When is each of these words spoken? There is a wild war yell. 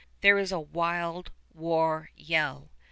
There 0.21 0.39
is 0.39 0.51
a 0.51 0.59
wild 0.59 1.29
war 1.53 2.09
yell. 2.17 2.71